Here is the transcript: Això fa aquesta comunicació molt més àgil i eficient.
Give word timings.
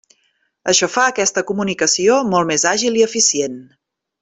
Això 0.71 0.89
fa 0.93 1.03
aquesta 1.09 1.43
comunicació 1.51 2.17
molt 2.31 2.51
més 2.53 2.67
àgil 2.73 2.99
i 3.03 3.07
eficient. 3.11 3.63